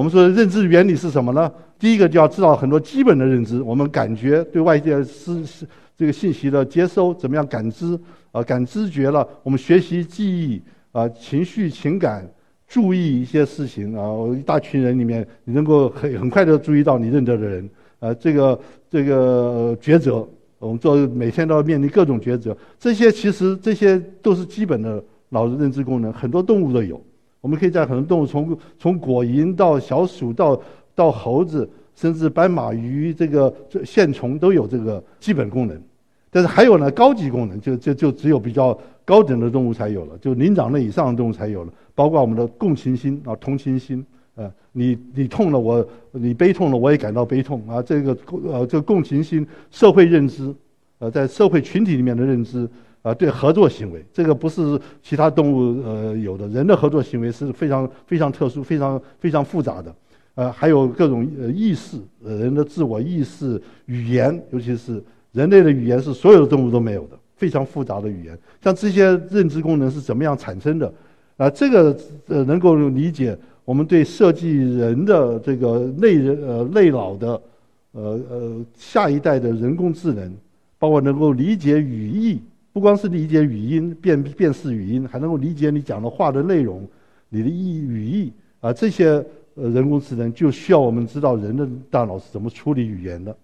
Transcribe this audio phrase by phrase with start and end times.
[0.00, 1.52] 我们说认知原理是什么呢？
[1.78, 5.44] 第一个就要知道很多基本的认知，我们感觉对外界思
[5.94, 8.00] 这个信息的接收，怎么样感知
[8.32, 8.42] 啊？
[8.42, 12.26] 感知觉了，我们学习记忆啊，情绪情感，
[12.66, 14.02] 注意一些事情啊。
[14.34, 18.14] 一大群人里面，你能够很很快的注意到你认得的人啊。
[18.14, 20.26] 这个这个抉择，
[20.58, 26.98] 我们做每天都要面临各种抉择，这些其实这些都是基本的脑的认知功能，很多动物都有。
[27.40, 30.60] 我们可以在很多动物，从从果蝇到小鼠到
[30.94, 33.52] 到猴子，甚至斑马、鱼这个
[33.84, 35.80] 线虫都有这个基本功能。
[36.30, 50.54] 但是还有呢，高级功能就就就只有比较高等的动物才有了，就灵长类以上的动物才有了，包括我们的共情心啊、同情心，呃，你你痛了我，你悲痛了我也感到悲痛啊，这个呃这个共情心、社会认知，
[50.98, 52.68] 呃，在社会群体里面的认知。
[53.02, 59.94] 啊，对合作行为，这个不是其他动物呃有的，人的合作行为是非常非常特殊、非常非常复杂的。
[60.34, 68.38] 呃，还有各种呃意识，呃人的自我意识、语言，尤其是人类的语言是所有的动物都没有的，非常复杂的语言。
[68.62, 70.92] 像这些认知功能是怎么样产生的？
[71.38, 77.42] 啊，这个呃能够理解我们对设计人的这个内人呃内脑的
[77.92, 80.30] 呃呃下一代的人工智能，
[80.78, 82.40] 包括能够理解语义。
[82.72, 86.86] 不光是理解语音辨辨识语音，还能够理解你讲的话的内容，
[87.28, 93.36] 你的意语义啊，这些呃人工智能就需要我们知道人的大脑是怎么处理语言的。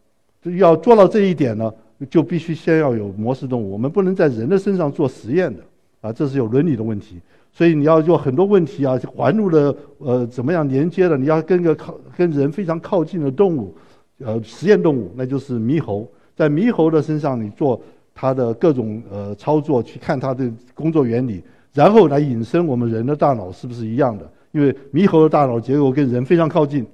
[0.58, 1.72] 要做到这一点呢，
[2.08, 5.60] 就必须先要有模式动物，我们不能在人的身上做实验的
[6.02, 7.20] 啊，这是有伦理的问题。
[7.50, 13.74] 所以你要做很多问题啊，环路的呃怎么样连接的，你要跟个靠跟人非常靠近的动物，
[14.18, 17.82] 呃实验动物，那就是猕猴，在猕猴的身上你做。
[18.18, 21.42] 它的各种呃操作，去看它的工作原理，
[21.74, 24.26] 然后来引申我们人的大脑是不是一样的？
[24.52, 26.86] 因为猕猴的大脑结构跟人非常靠近，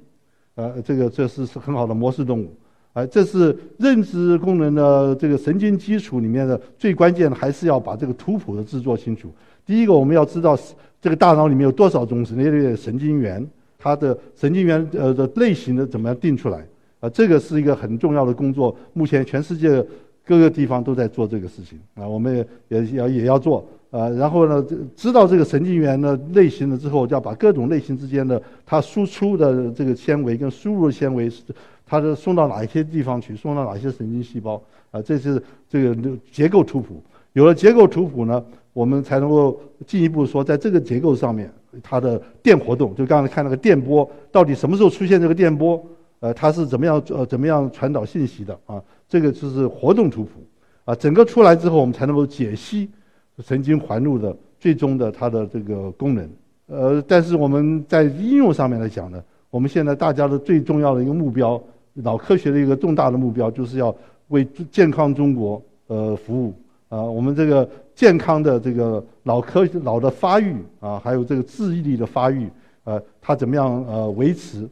[0.57, 2.53] 呃，这个这是是很好的模式动物，
[2.93, 9.31] 啊，这是认知功能的这个神经基础里面的最关键的，还是要把这个图谱的制作清楚。
[9.65, 10.59] 第一个，我们要知道
[11.01, 16.67] 这个大脑里面有多少种类的神经元，它的神经元呃的类型的怎么样定出来？
[16.99, 18.77] 啊，这个是一个很重要的工作。
[18.93, 19.87] 目前全世界。
[20.25, 22.37] 各个地方都在做这个事情啊，我们
[22.69, 24.09] 也也要也要做啊。
[24.11, 31.31] 然后呢，知道这个神经元的类型了之后，就要把各种类型之间的它输出的这个纤维跟输入的纤维，
[31.85, 34.63] 它是送到哪一些地方去，送到哪些神经细胞
[34.93, 35.03] 啊？
[35.03, 35.97] 这是这个
[36.31, 37.03] 结构图谱。
[37.33, 41.51] 有了结构图谱呢，我们才能够进一步说，在这个结构上面，
[41.83, 45.85] 它的电活动，就刚才看那个电波，到底什么时候出现这个电波？
[46.23, 48.81] 呃，它是怎么样呃怎么样传导信息的啊？
[49.09, 50.31] 这个就是活动图谱，
[50.85, 52.89] 啊，整个出来之后，我们才能够解析
[53.41, 56.31] 神经环路的最终的它的这个功能。
[56.67, 61.61] 呃，但是我们在应用上面来讲呢，我们现在大家的最重要的一个目标，
[61.93, 63.93] 脑科学的一个重大的目标，就是要
[64.29, 66.55] 为健康中国呃服务
[66.89, 67.03] 啊。
[67.03, 72.49] 我们这个健康的这个脑科脑的发育啊，还有这个记忆力的发育，
[72.85, 74.69] 呃，它怎么样呃维持？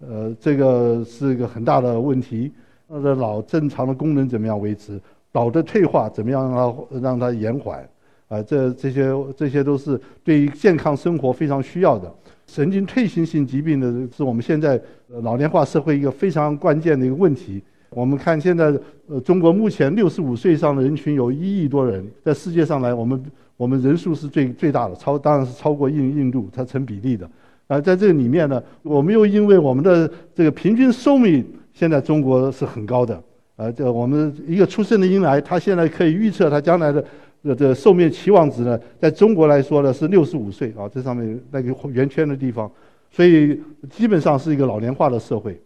[0.00, 2.52] 呃，这个是一个很大的问题。
[2.88, 5.00] 他的脑正常的功能怎么样维持？
[5.32, 7.88] 脑的退化怎么样让它让它延缓？
[8.28, 12.12] 啊，这这些这些都是对于健康生活非常需要的。
[12.46, 14.80] 神经退行性疾病的是我们现在
[15.22, 17.62] 老年化社会一个非常关键的一个问题。
[17.90, 18.76] 我们看现在
[19.08, 23.24] 呃，中国目前六十五岁以上的人群有一亿多人，在世界上来，我们
[23.56, 27.28] 我们人数是最最大的，超当然是超过印印度，它成比例的。
[27.70, 31.46] 啊，在这个里面呢，我们又因为我们的这个平均寿命。
[31.72, 33.22] 现在中国是很高的，
[33.56, 37.02] 呃，这我们一个出生的婴儿，他现在可以预测他将来的
[37.42, 42.70] 这这寿命期望值呢，在中国来说呢是六十五岁啊，这上面那个圆圈的地方，
[43.10, 43.58] 所以
[43.88, 45.58] 基本上是一个老年化的社会，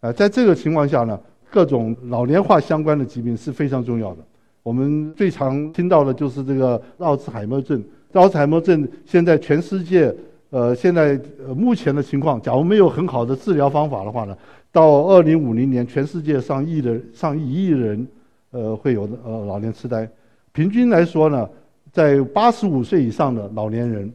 [0.00, 1.18] 啊，在这个情况下呢，
[1.50, 4.18] 各种老年化相关的疾病是非常重要的。
[4.62, 10.14] 我们最常听到的就是这个阿尔茨海默症，阿尔茨海默症现在全世界，
[10.50, 14.36] 呃，现在呃目前的情况，假如没有很好的治疗方法的话呢？
[14.70, 18.06] 到二零五零年，全世界上亿的上亿亿人，
[18.50, 20.08] 呃，会有呃老年痴呆。
[20.52, 21.48] 平均来说呢，
[21.92, 24.12] 在八十五岁以上的老年人，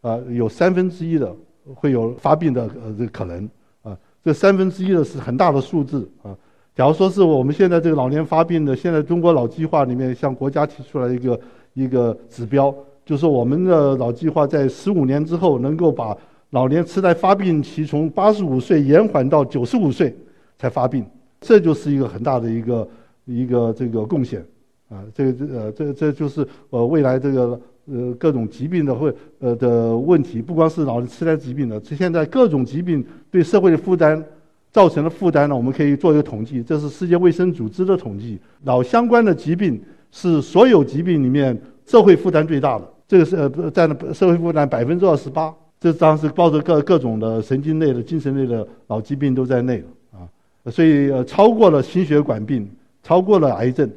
[0.00, 1.34] 啊，有三分之一的
[1.74, 3.48] 会有发病的呃这可能
[3.82, 6.36] 啊，这三分之一的是很大的数字啊。
[6.74, 11.40] 假如说是我们现在这个老年发病的，现在中国老计划里面向国家提出来一个
[11.74, 16.16] 一个指标，就是我们的老计划在十五年之后能够把
[16.50, 20.14] 老年痴呆发病期从八十五岁延缓到九十五岁
[20.58, 21.04] 才发病，
[21.40, 22.88] 这就是一个很大的一个
[23.24, 24.44] 一个这个贡献
[24.88, 34.24] 啊，这这呃这这就是呃未来这个呃各种疾病的会呃的问题，不光是老年痴呆疾病的，现在各种疾病对社会的负担。
[34.74, 35.54] 造成的负担呢？
[35.54, 38.40] 我们可以做一个统计，这是世界卫生组织的统计。
[38.64, 39.80] 脑相关的疾病
[40.10, 45.54] 是所有疾病里面社会负担最大的，这个是呃占了社会负担百分之二十八。
[45.80, 50.24] 这当时包括各各种的神经类的、精神类的脑疾病都在内啊，
[50.70, 52.66] 所以呃超过了心血管病，
[53.02, 53.90] 超过了癌症。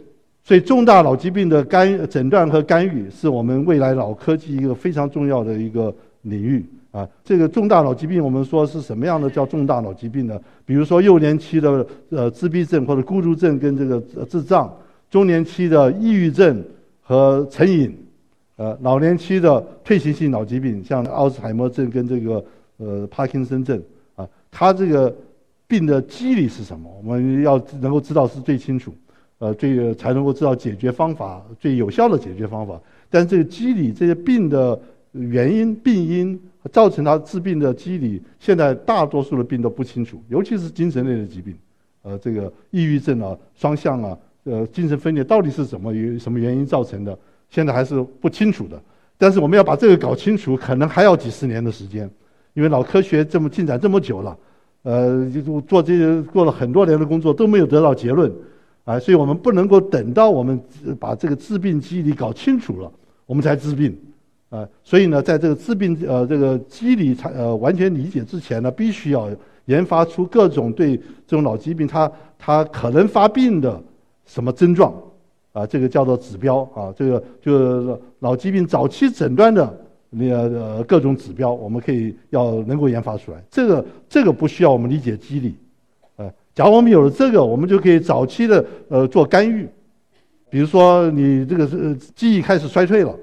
[0.44, 5.94] 所以重大脑疾病的干诊断和干预是我们未来脑科技一个非常重要的一个
[6.24, 6.66] 领域。
[6.92, 10.40] 啊，这个重大脑疾病，我们说是什么样的叫重大脑疾病呢？
[10.66, 14.74] 比如说幼年期的呃自闭症或者孤独症跟这个智障，
[15.12, 16.64] 中年期的抑郁症
[17.02, 17.96] 和成瘾，
[18.58, 22.46] 呃老年期的退行性脑疾病，像阿尔茨海默症跟这个
[22.78, 23.82] 呃帕金森症
[24.16, 25.16] 啊，它这个
[25.66, 26.94] 病的机理是什么？
[26.98, 28.94] 我们要能够知道是最清楚，
[29.40, 32.78] 呃最才能够知道解决方法最有效的解决方法。
[33.10, 34.80] 但这个机理这些病的
[35.14, 36.40] 原因病因。
[36.74, 41.56] 造成他治病的机理，现在大多数的病都不清楚，尤其是精神类的疾病，
[42.02, 47.18] 呃，这个抑郁症啊、双向啊、呃，精神分裂到底是什么原什么原因造成的，
[47.50, 48.82] 现在还是不清楚的。
[49.18, 52.10] 但是我们要把这个搞清楚，可能还要几十年的时间，
[52.54, 54.38] 因为脑科学这么进展这么久了，
[54.84, 55.28] 呃，
[55.68, 58.32] 做这些做了很多年的工作都没有得到结论，
[58.86, 60.60] 啊，所以我们不能够等到我们
[61.00, 62.92] 把这个致病机理搞清楚了，
[63.26, 63.98] 我们才治病。
[64.50, 69.30] 啊，所以呢，在这个治病呃这个机理才呃完全理解之前呢，必须要
[69.66, 72.10] 研发出各种对这种脑疾病它
[72.40, 73.84] 它可能发病的
[74.26, 74.94] 什么症状，
[75.54, 79.78] 啊，这个叫做指标啊，这个就是脑疾病早期诊断的
[80.10, 83.44] 那呃各种指标，我们可以要能够研发出来。
[83.50, 85.56] 这个这个不需要我们理解机理，
[86.18, 89.68] 呃，假如我们有了这个，我们就可以早期的呃做干预，
[90.50, 93.16] 比如说你这个是记忆开始衰退了。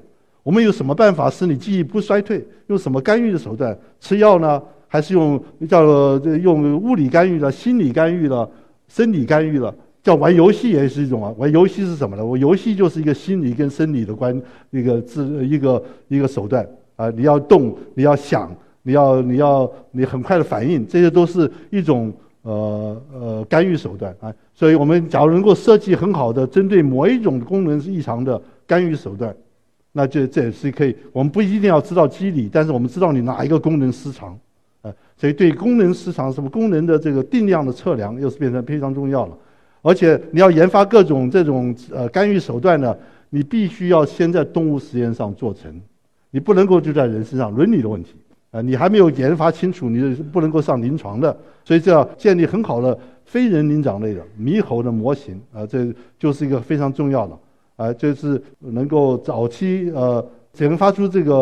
[0.42, 2.44] 我们有什么办法使你记忆不衰退？
[2.66, 3.76] 用什么干预的手段？
[3.98, 4.62] 吃药呢？
[4.86, 8.48] 还是用叫做用物理干预了、心理干预了、
[8.86, 9.74] 生理干预了？
[10.04, 11.34] 叫玩游戏也是一种啊。
[11.36, 12.24] 玩游戏是什么呢？
[12.24, 14.40] 我游戏就是一个心理跟生理的关
[14.70, 16.64] 一个治一个一个手段
[16.94, 17.10] 啊。
[17.10, 22.12] 你要动，你要想，你要你要你很快的反应，这些都是一种
[22.42, 24.32] 呃呃干预手段啊。
[24.54, 29.34] 所以我们假如能够设计很好的针对某一种功能异常的干预手段。
[29.96, 34.36] 那这这也是可以，我们不一定要知道机理，但是我们知道你哪一个功能失常，
[34.82, 39.38] 啊，所以对功能失常什么功能的这个定量的测量又是变成非常重要了。
[39.84, 42.96] 而且你要研发各种这种呃干预手段呢，
[43.28, 45.78] 你必须要先在动物实验上做成，
[46.30, 48.14] 你不能够就在人身上，伦理的问题，
[48.50, 51.36] 啊，你还没有研发清楚，你是不能够上临床的。
[51.66, 57.38] 所以这要建立很好的非人灵长类的猕猴的模型，啊，这就是一个非常重要的。
[57.76, 60.26] 啊，就是能够早期呃
[60.58, 61.34] 研发出这个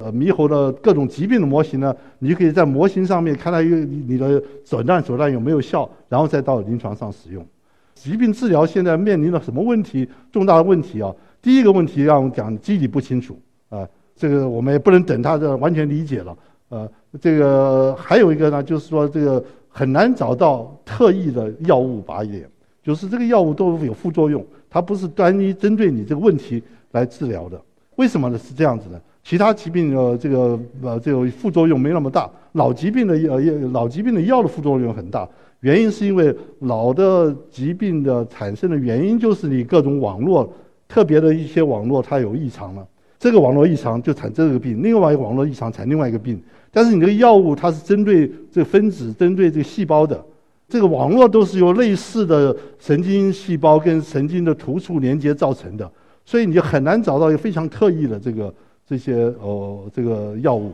[0.00, 7.46] 呃猕猴的各种疾病的模型呢，你可以在模型上面看它有你的诊断手段有没有效，然后再到临床上使用。
[7.94, 10.08] 疾病治疗现在面临了什么问题？
[10.30, 11.14] 重大的问题啊！
[11.40, 13.38] 第一个问题让我们讲机理不清楚
[13.68, 16.36] 啊，这个我们也不能等它这完全理解了。
[16.70, 16.90] 呃，
[17.20, 22.48] 这个还有一个呢，就是说这个很难找到特异的药物靶点，
[22.82, 24.44] 就是这个药物都有副作用。
[24.68, 27.60] 它不是单一针对你这个问题来治疗的，
[27.96, 28.36] 为什么呢？
[28.36, 35.28] 是这样子的，其他疾病的这个呃这个副作用没那么大，脑疾病的呃脑疾病的药的副作用很大，
[35.64, 40.52] 原因是因为老的疾病的产生的原因就是你各种网络
[40.86, 42.86] 特别的一些网络它有异常了，
[43.18, 46.38] 这个网络异常就产这个病，另外一个网络异常产另外一个病，
[46.70, 50.22] 但是你这个药物它是针对这个分子针对这个细胞的。
[50.68, 55.90] 这个网络都是由类似的神经细胞跟神经的突触连接造成的，
[56.26, 58.54] 所以你就很难找到一个非常特异的这个
[58.86, 60.72] 这些哦这个药物。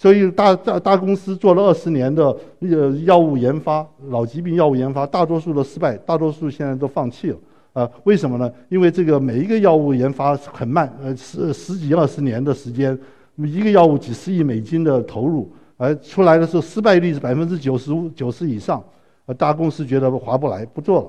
[0.00, 7.36] 所以大大大公司做了二十年的呃药物研发，脑疾病药物研发，大多数都失败，大多数现在都放弃了
[7.74, 7.90] 啊。
[8.04, 8.50] 为什么呢？
[8.70, 12.98] 因为这个每一个药物研发很慢，呃十十几二十年的时间，
[13.36, 18.82] 一个药物几十亿美金的投入，而出来的时候失败率是百分之九十五九十以上。
[19.26, 21.08] 呃大公司觉得划不来，不做了。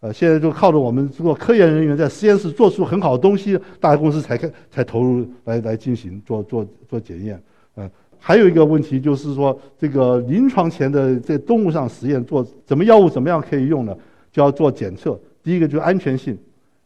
[0.00, 7.42] 呃，现在就靠着我们做科研人员在实验室做出很好的东西，大公司才开才投入来来进行做做做检验。
[7.78, 13.96] 嗯，还有一个问题就是说，这个临床前的在动物上实验做怎么药物怎么样可以用呢？
[14.32, 15.18] 就要做检测。
[15.42, 16.36] 第一个就是安全性，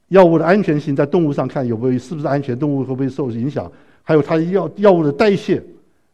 [0.08, 3.70] 药物的安全性在动物上看有没有是不是安全，动物会不会受影响，
[4.02, 5.62] 还有它药药物的代谢，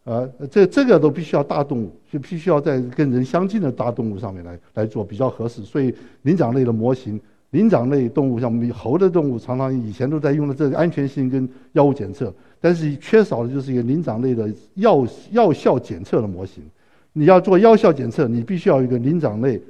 [0.05, 5.63] 呃，这这个都必须要大动物，就必须要在跟人相近的大动物上面来来做比较合适。
[5.63, 5.93] 所以
[6.23, 7.21] 灵长类的模型，
[7.51, 12.33] 灵长类动物像我们猴的动物，常常以前都在用的这个安全性跟药物检测，
[12.67, 16.65] 但是缺少的就是一个灵长类的药药效检测的模型。
[17.13, 19.63] 你要做药效检测，你必须要一个灵长类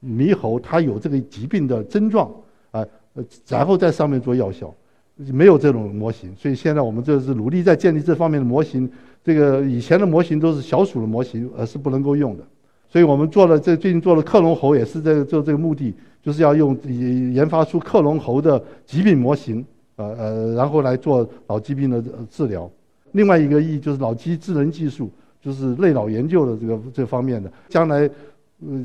[0.00, 2.32] 猕猴，它有这个疾病的症状
[2.70, 2.86] 啊，
[3.48, 4.72] 然后在上面做药效，
[5.16, 8.88] 没有这种模型，所以现在我们这是努力在建立这方面的模型。
[9.24, 12.44] 这个以前的模型都是小鼠的模型，而是不能够用的，
[12.88, 15.92] 所以我们做了这最近做了克隆猴，也是在做这个目的，
[16.22, 16.78] 就是要用
[17.32, 22.70] 研发出克隆猴的疾病模型，呃呃，然后来做脑疾病的治疗。
[23.12, 25.10] 另外一个意义就是脑机智能技术。
[25.44, 28.08] 就是类脑研究的这个这方面的，将来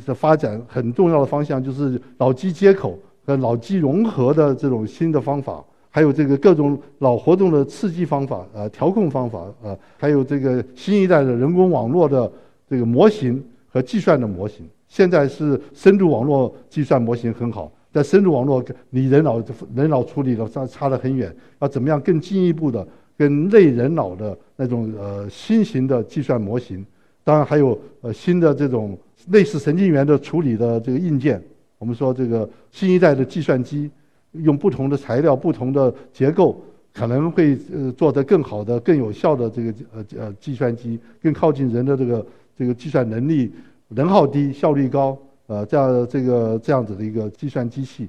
[0.06, 12.30] 的发展很重要的方向就是脑机接口和脑机融合的这种新的方法，还有这个各种脑活动的刺激方法、呃调控方法、呃还有这个新一代的人工网络的
[12.70, 14.68] 这个模型和计算的模型。
[14.90, 19.44] 现在是深度网络计算模型很好，在深度网络离人脑
[19.76, 22.88] 人脑处理的差差得很远，要怎么样更进一步的？
[23.18, 26.86] 跟类人脑的那种呃新型的计算模型，
[27.22, 31.44] 当然还有呃新的这种类似神经元的处理的这个硬件。
[31.80, 33.92] 我们说这个新一代的计算机，
[34.32, 42.26] 用不同的材料、不同的结构，可能会呃做得更好的、更有效的这个呃呃计算机，更靠近人的这个
[42.58, 43.52] 这个计算能力，
[43.90, 45.18] 能耗低、效率高，
[45.50, 48.08] 呃这样这个这样子的一个计算机器。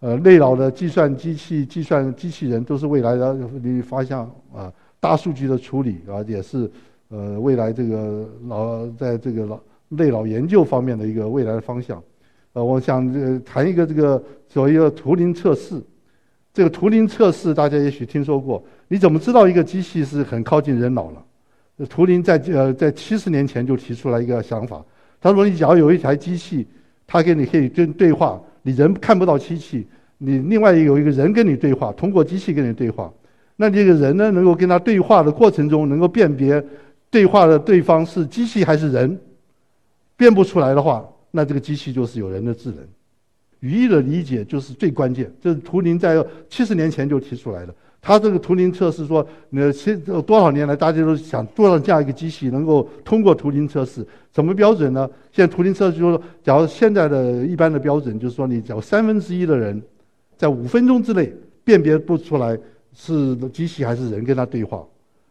[0.00, 3.36] 呃，类脑的计算机器、计算机器人都是未来的
[3.82, 4.72] 方向啊。
[5.00, 6.70] 大数据的处理啊，也是
[7.08, 12.00] 呃未来这个脑在这个脑类脑研究方面的一个未来的方向。
[12.52, 15.82] 呃，我想呃谈一个这个所谓的图灵测试。
[16.54, 18.62] 这个图灵测试大家也许听说过。
[18.86, 21.86] 你怎么知道一个机器是很靠近人脑了？
[21.88, 24.84] 图灵在呃在七十年前就提出来一个想法，
[25.20, 26.66] 他说你只要有一台机器，
[27.06, 28.40] 它跟你可以跟对话。
[28.62, 29.86] 你人看不到机器，
[30.18, 33.12] 你另外有一个人跟你对话，通过机器跟你对话。
[33.56, 36.62] 那这个人呢，能够跟他对话的过程中，能够辨别
[37.10, 39.18] 对话的对方是机器还是人，
[40.16, 42.78] 辨不出来的话，那这个机器就是有人的智能。
[43.60, 47.74] 语义的理解就是最关键，这是图灵在七十年前就提出来的。
[48.00, 55.08] 他这个图灵测试说，呃，现多少年来大家都想做到这样一个机器能够通过图灵测试，什么标准呢？
[55.32, 59.82] 现在图灵测试就是说，假如现在的一般的标准就是说，你只要三分之一的人
[60.36, 61.32] 在五分钟之内
[61.64, 62.56] 辨别不出来
[62.94, 64.86] 是机器还是人跟他对话，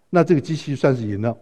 [0.10, 1.36] 那这个机器算是赢了。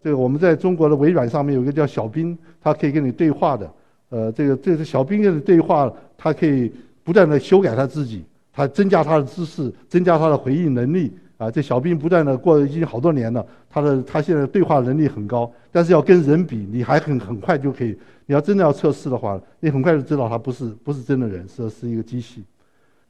[0.00, 3.70] 这个我们在中国的微软上面有一个叫小兵，它可以跟你对话的。
[4.10, 8.24] 呃，这个这个小兵跟你对话，它可以不断的修改他自己。
[8.58, 11.48] 他增加他的知识，增加他的回应能力啊！
[11.48, 17.96] 这小兵不断的过已经好多年了，他的他现在对话能力很高，但是要跟人比，你还很很快就可以。
[18.26, 22.42] 你要真的要测试的话，你很快就知道他不是不是真的人，是是一个机器。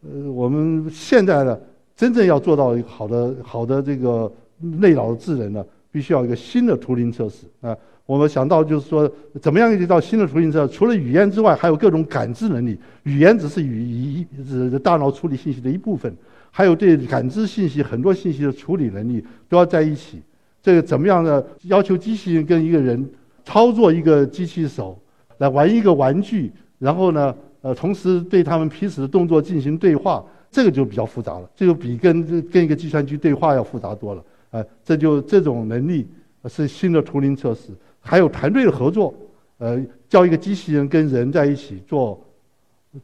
[0.03, 1.59] 呃，我们现在呢
[1.97, 7.75] 真正要做到一个好的好的这个内脑智能呢，必须要一个新的图灵测试啊。
[8.09, 9.07] 我们想到就是说，
[9.39, 10.73] 怎么样一到新的图灵测试？
[10.73, 12.79] 除了语言之外，还有各种感知能力。
[13.03, 16.11] 语言只是语一是大脑处理信息的一部分，
[16.51, 20.23] 还有对感知信息很多信息的处理能力都要在一起。
[20.63, 21.47] 这个怎么样的？
[21.65, 23.07] 要求机器人跟一个人
[23.45, 24.99] 操作一个机器手
[25.37, 31.51] 来玩一个玩具，然后呢，呃，同时对他们彼此的动作进行对话，这个就比较复杂了。
[31.55, 34.25] 这个比跟跟一个计算机对话要复杂多了。
[34.53, 36.09] 呃，这就这种能力
[36.47, 37.71] 是新的图灵测试。
[38.09, 39.15] 还有团队的合作，
[39.59, 42.19] 呃，叫一个机器人跟人在一起做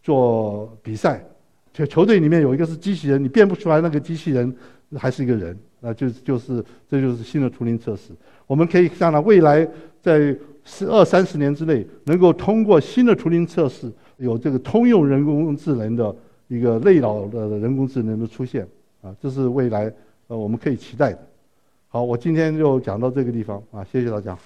[0.02, 1.23] 做比赛，
[1.75, 4.50] 球球队里面有一个是机器人，你辨不出来那个机器人
[4.96, 8.12] 还是一个人，那就就是这就是新的图灵测试。
[8.46, 9.68] 我们可以看到未来
[10.00, 10.34] 在
[10.64, 16.16] 十二三十年之内，能够通过新的图灵测试，有这个通用人工智能的
[16.49, 18.66] 一个类脑的人工智能的出现，
[19.02, 19.92] 啊，这是未来
[20.28, 21.18] 呃我们可以期待的。
[21.94, 24.36] 好，我今天就讲到这个地方啊，谢谢大家。